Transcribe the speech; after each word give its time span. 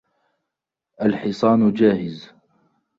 الحصان 1.01 1.73
جاهز. 1.73 2.29